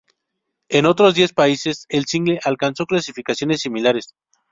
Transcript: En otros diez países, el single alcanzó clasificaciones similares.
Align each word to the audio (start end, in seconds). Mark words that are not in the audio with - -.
En 0.69 0.87
otros 0.87 1.13
diez 1.13 1.31
países, 1.31 1.85
el 1.87 2.05
single 2.07 2.39
alcanzó 2.43 2.87
clasificaciones 2.87 3.61
similares. 3.61 4.15